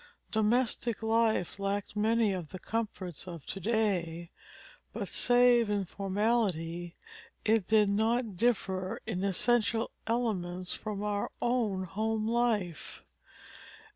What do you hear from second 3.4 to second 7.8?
to day, but save in formality it